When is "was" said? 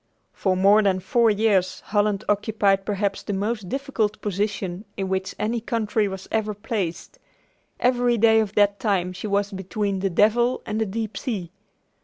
6.07-6.27, 9.27-9.51